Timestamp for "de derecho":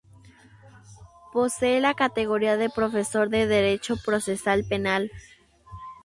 3.29-3.97